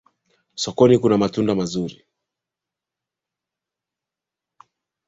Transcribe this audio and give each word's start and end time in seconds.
Sokoni 0.55 0.95
kuna 0.99 1.17
matunda 1.17 1.55
mazuri 1.55 2.05